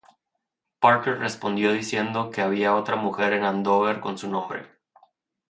Parker 0.79 1.19
respondió 1.19 1.73
diciendo 1.73 2.31
que 2.31 2.41
había 2.41 2.73
otra 2.75 2.95
mujer 2.95 3.33
en 3.33 3.43
Andover 3.43 3.99
con 3.99 4.17
su 4.17 4.27
nombre. 4.27 4.65